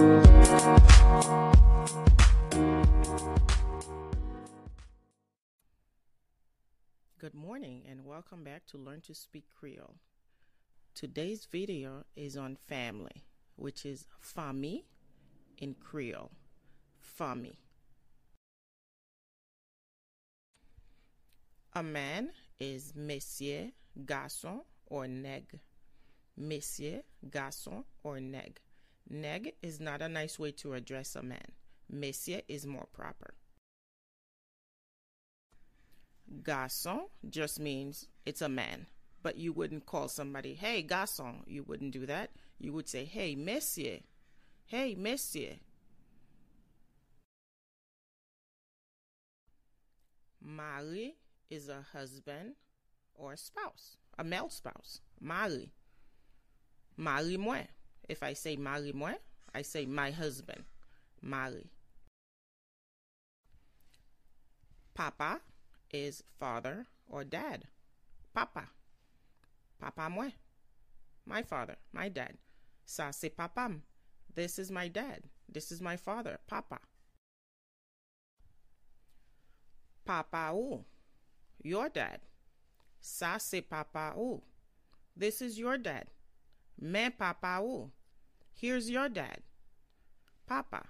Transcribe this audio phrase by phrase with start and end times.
[0.00, 0.14] Good
[7.34, 9.96] morning and welcome back to Learn to Speak Creole.
[10.94, 13.26] Today's video is on family,
[13.56, 14.84] which is famille
[15.58, 16.30] in Creole.
[16.98, 17.58] Famille.
[21.74, 23.70] A man is monsieur,
[24.06, 25.60] garçon, or nègre.
[26.38, 28.69] Monsieur, garçon, or nègre.
[29.08, 31.52] Nègre is not a nice way to address a man.
[31.88, 33.34] Monsieur is more proper.
[36.42, 38.86] Garçon just means it's a man,
[39.22, 41.42] but you wouldn't call somebody, hey, garçon.
[41.46, 42.30] You wouldn't do that.
[42.58, 43.98] You would say, hey, monsieur.
[44.66, 45.56] Hey, monsieur.
[50.40, 51.16] Mari
[51.50, 52.54] is a husband
[53.14, 55.00] or a spouse, a male spouse.
[55.20, 55.72] Mari.
[56.96, 57.62] Mari moi.
[58.10, 59.14] If I say mari moi,
[59.54, 60.64] I say my husband.
[61.22, 61.70] Mari.
[64.94, 65.40] Papa
[65.92, 67.68] is father or dad.
[68.34, 68.66] Papa.
[69.78, 70.30] Papa moi.
[71.24, 72.34] My father, my dad.
[72.84, 73.82] Ça c'est papam.
[74.34, 75.22] This is my dad.
[75.48, 76.80] This is my father, papa.
[80.04, 80.84] Papa ou.
[81.62, 82.18] Your dad.
[83.00, 84.42] Ça c'est papa ou.
[85.16, 86.06] This is your dad.
[86.76, 87.92] Mais papa ou.
[88.60, 89.40] Here's your dad.
[90.46, 90.82] Papa.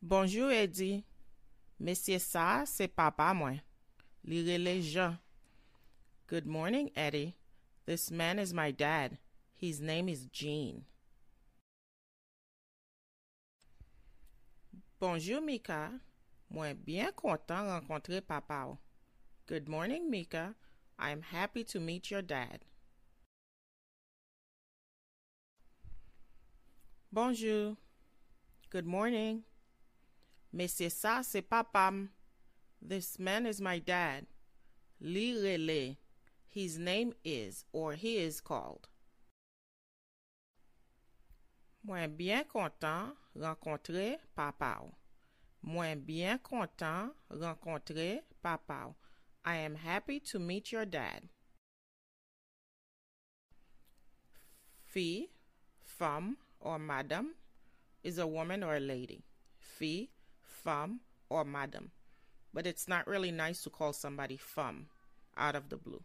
[0.00, 1.04] Bonjour Eddie.
[1.78, 3.60] Monsieur ça c'est papa moi.
[4.24, 5.18] Lire les gens.
[6.26, 7.34] Good morning, Eddie.
[7.84, 9.18] This man is my dad.
[9.54, 10.86] His name is Jean.
[14.98, 16.00] Bonjour, Mika.
[16.48, 18.78] Moi bien content rencontrer papa.
[19.46, 20.54] Good morning, Mika.
[20.98, 22.64] I am happy to meet your dad.
[27.14, 27.76] Bonjour.
[28.70, 29.42] Good morning.
[30.66, 32.08] C'est ça, c'est papam.
[32.80, 34.24] This man is my dad.
[34.98, 35.98] Lirele.
[36.48, 38.88] His name is, or he is called.
[41.84, 44.80] Moi bien content rencontrer papa.
[45.62, 48.94] Moi bien content rencontrer papa.
[49.44, 51.28] I am happy to meet your dad.
[54.86, 55.28] Fille,
[55.84, 57.34] femme, or madam
[58.02, 59.24] is a woman or a lady.
[59.58, 60.06] Fille,
[60.42, 61.90] femme, or madam.
[62.54, 64.86] But it's not really nice to call somebody femme
[65.36, 66.02] out of the blue.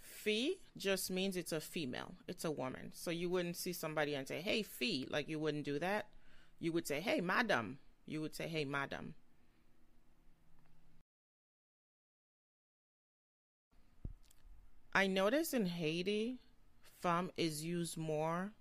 [0.00, 2.92] Fille just means it's a female, it's a woman.
[2.94, 6.06] So you wouldn't see somebody and say, hey, fille, like you wouldn't do that.
[6.60, 7.78] You would say, hey, madam.
[8.06, 9.14] You would say, hey, madam.
[14.94, 16.38] I notice in Haiti,
[17.02, 18.52] femme is used more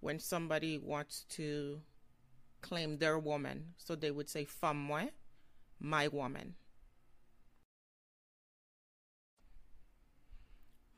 [0.00, 1.80] when somebody wants to
[2.62, 3.74] claim their woman.
[3.76, 5.04] So they would say femme moi,
[5.78, 6.54] my woman.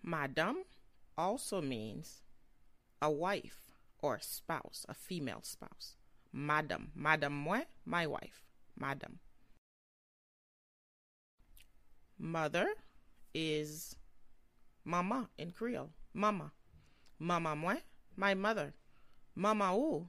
[0.03, 0.65] Madame
[1.19, 2.23] also means
[3.03, 5.97] a wife or a spouse, a female spouse.
[6.33, 8.45] Madame, Madame moi, my wife.
[8.79, 9.19] Madame.
[12.19, 12.69] Mother
[13.35, 13.97] is
[14.85, 15.91] mama in Creole.
[16.15, 16.53] Mama.
[17.21, 17.77] Mama moi,
[18.17, 18.73] my mother.
[19.37, 20.09] Mama ou,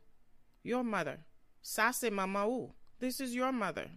[0.63, 1.19] your mother.
[1.61, 2.73] Ça c'est ou.
[2.99, 3.91] This is your mother.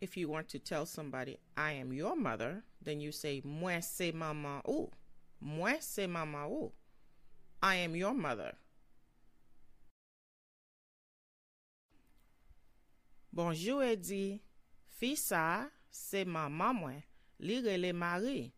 [0.00, 4.12] If you want to tell somebody, I am your mother, then you say, Moi c'est
[4.12, 4.90] maman ou.
[5.40, 6.72] Moi c'est maman ou.
[7.62, 8.54] I am your mother.
[13.32, 14.40] Bonjour, Eddie.
[15.16, 17.02] Ça, c'est maman.
[17.38, 18.52] Lire les Marie.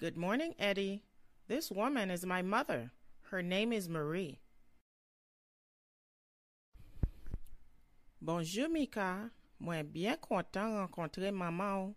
[0.00, 1.02] Good morning, Eddie.
[1.46, 2.90] This woman is my mother.
[3.24, 4.40] Her name is Marie.
[8.22, 9.30] Bonjour, Mika.
[9.58, 11.94] Moi bien content rencontrer maman.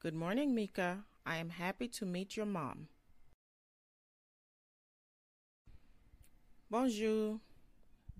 [0.00, 1.04] Good morning, Mika.
[1.26, 2.88] I am happy to meet your mom.
[6.70, 7.40] Bonjour.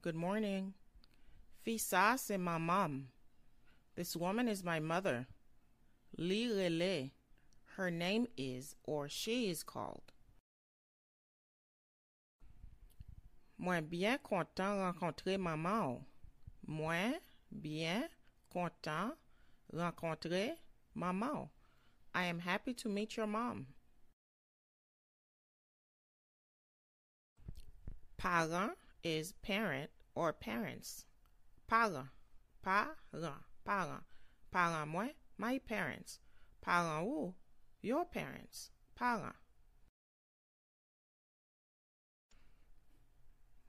[0.02, 0.75] Good morning.
[1.67, 3.08] Ça, c'est ma mom.
[3.94, 5.26] This woman is my mother.
[6.19, 7.12] Lirele.
[7.76, 10.11] Her name is, or she is called.
[13.58, 16.06] Moi bien content rencontrer maman.
[16.67, 17.19] Moi
[17.52, 18.08] bien
[18.50, 19.12] content
[19.75, 20.52] rencontrer
[20.94, 21.50] maman.
[22.14, 23.67] I am happy to meet your mom.
[28.17, 28.72] Parent
[29.05, 31.05] is parent or parents.
[31.67, 32.08] Parent,
[32.62, 32.94] parent,
[33.67, 34.02] parent.
[34.50, 36.20] Parent moi, my parents.
[36.62, 37.34] Parent ou,
[37.82, 39.37] your parents, parents.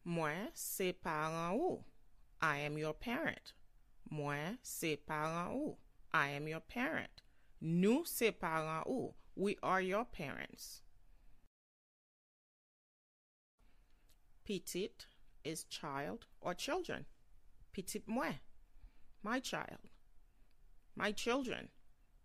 [0.06, 1.84] Moi, c'est parents ou.
[2.42, 3.54] I am your parent.
[4.10, 5.78] Moi, c'est parents ou.
[6.14, 7.22] I am your parent.
[7.62, 9.14] Nous, c'est parents ou.
[9.36, 10.82] We are your parents.
[14.46, 15.08] Petite
[15.44, 17.06] is child or children.
[17.74, 18.40] Petit moi,
[19.22, 19.92] my child.
[20.96, 21.68] My children.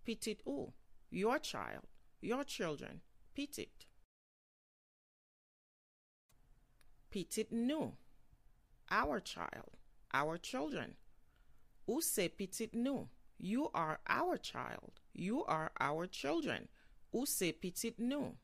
[0.07, 0.73] Petit ou,
[1.13, 1.87] your child,
[2.21, 3.03] your children.
[3.35, 3.69] Petit.
[7.11, 7.93] Petit nous,
[8.91, 9.77] our child,
[10.13, 10.95] our children.
[11.87, 13.09] Ou c'est petit nous.
[13.39, 15.01] You are our child.
[15.13, 16.69] You are our children.
[17.13, 18.37] Ou c'est petit nous.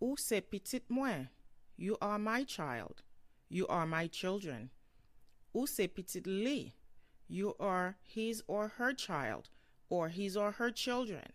[0.00, 1.28] Ou c'est petit moi.
[1.76, 3.02] You are my child.
[3.48, 4.70] You are my children.
[5.54, 6.72] Ou c'est petit li.
[7.30, 9.50] You are his or her child,
[9.90, 11.28] or his or her children.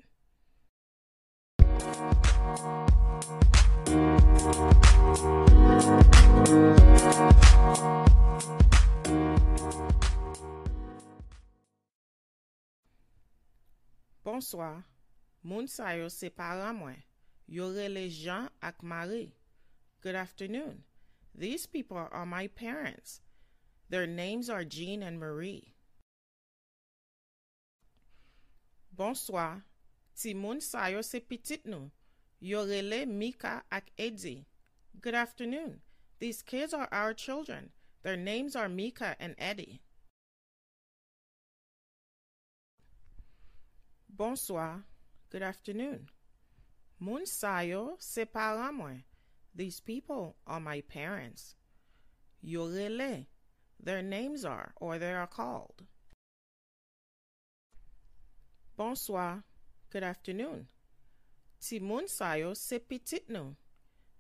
[14.24, 14.86] Bonsoir.
[15.44, 17.04] Moun sa yo se para mwen.
[17.46, 19.36] Yo rele Jean ak Marie.
[20.02, 20.86] Good afternoon.
[21.36, 23.22] These people are my parents.
[23.90, 25.76] Their names are Jean and Marie.
[28.96, 29.64] Bonsoir.
[30.16, 31.90] Ti moun sa yo se pitit nou.
[32.40, 34.46] Yo rele Mika ak Eddie.
[35.02, 35.82] Good afternoon.
[36.20, 37.72] These kids are our children.
[38.04, 39.82] Their names are Mika and Eddie.
[44.08, 44.84] Bonsoir.
[45.32, 46.10] Good afternoon.
[47.00, 49.04] Moun sayo se para mwen.
[49.56, 51.56] These people are my parents.
[52.46, 53.26] Yorele.
[53.82, 55.84] Their names are, or they are called.
[58.84, 59.46] Bonsoir.
[59.92, 60.68] Good afternoon.
[61.62, 63.56] Timon sayo se pitit nou.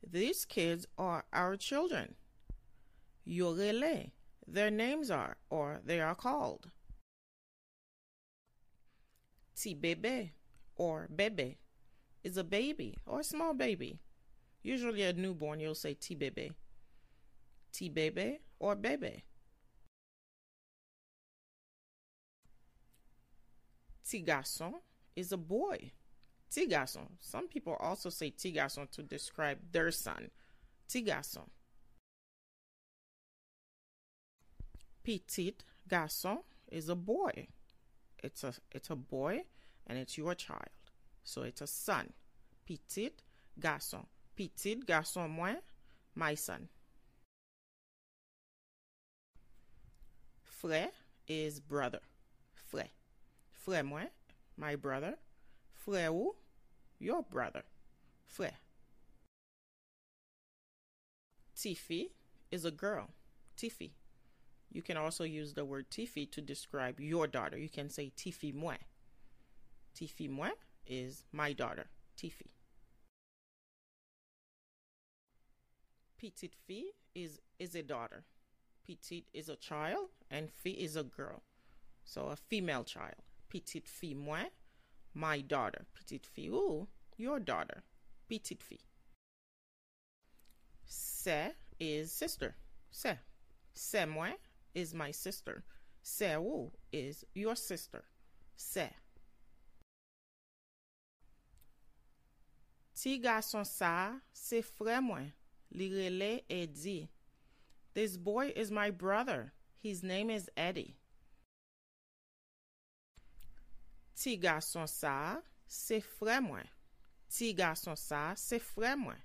[0.09, 2.15] These kids are our children.
[3.27, 4.11] Yorele.
[4.47, 6.69] Their names are, or they are called.
[9.53, 10.31] Ti bebe
[10.77, 11.57] or bebe
[12.23, 13.99] is a baby or a small baby.
[14.61, 16.53] Usually a newborn, you'll say ti bebe.
[17.73, 19.25] Ti bebe or bebe.
[24.13, 24.73] Ti garçon
[25.15, 25.91] is a boy.
[26.51, 27.07] Ti garçon.
[27.19, 30.29] Some people also say ti garçon to describe their son.
[30.87, 31.49] Ti garçon.
[35.03, 37.47] Petit garçon is a boy.
[38.23, 39.45] It's a it's a boy
[39.87, 40.69] and it's your child.
[41.23, 42.13] So it's a son.
[42.67, 43.23] Petit
[43.59, 44.05] garçon.
[44.35, 45.55] Petit garçon moi,
[46.13, 46.69] my son.
[50.45, 50.91] Frère
[51.27, 52.01] is brother.
[52.71, 52.91] Frère.
[53.65, 54.09] Frère moi,
[54.57, 55.15] my brother.
[55.85, 56.35] Frère ou,
[56.99, 57.63] your brother.
[58.27, 58.57] Frère.
[61.55, 62.09] Tifi
[62.51, 63.09] is a girl.
[63.57, 63.91] Tifi.
[64.71, 67.57] You can also use the word Tifi to describe your daughter.
[67.57, 68.75] You can say Tifi moi.
[69.95, 70.49] Tifi moi
[70.87, 71.85] is my daughter,
[72.17, 72.49] Tifi.
[76.17, 78.23] Petite fille is is a daughter.
[78.85, 81.43] Petite is a child and fille is a girl.
[82.03, 83.21] So a female child.
[83.53, 84.49] Petite fille moi,
[85.13, 85.85] my daughter.
[85.93, 87.83] Petite fille ou, your daughter.
[88.27, 88.81] Petite fille.
[90.87, 92.55] Se is sister.
[92.89, 93.19] Se.
[93.75, 94.31] Se moi
[94.73, 95.63] is my sister.
[96.19, 98.05] Ou is your sister.
[98.55, 98.89] Se.
[102.95, 105.31] Ti garçon sa, se frère moi.
[105.71, 107.11] Li rele Eddie.
[107.93, 109.53] This boy is my brother.
[109.79, 110.97] His name is Eddie.
[114.23, 116.63] Ti garçon sa, se frère moi.
[117.29, 119.17] Ti garçon sa, se frère moi.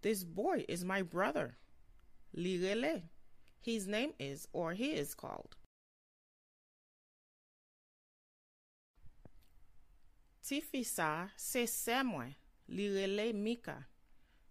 [0.00, 1.56] This boy is my brother.
[2.32, 3.02] Li rele.
[3.60, 5.56] His name is, or he is called.
[10.40, 12.36] Ti fi sa, se se moi.
[12.68, 13.86] Li rele Mika.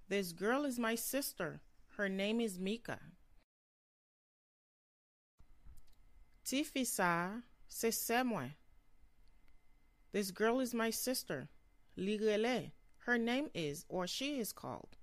[0.09, 1.61] This girl is my sister.
[1.95, 2.99] Her name is Mika.
[6.43, 7.29] Ti fi sa,
[7.69, 8.49] se se moi.
[10.15, 11.49] This girl is my sister.
[11.97, 12.71] Li rele.
[12.99, 14.95] Her name is, or she is called.